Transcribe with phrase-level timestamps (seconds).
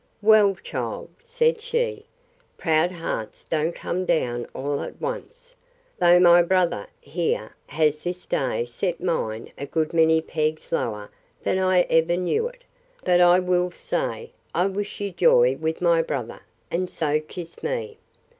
[0.23, 2.07] Well, child, said she,
[2.57, 5.53] proud hearts don't come down all at once;
[5.99, 11.11] though my brother, here, has this day set mine a good many pegs lower
[11.43, 12.63] than I ever knew it:
[13.03, 16.39] But I will say, I wish you joy with my brother;
[16.71, 17.99] and so kissed me.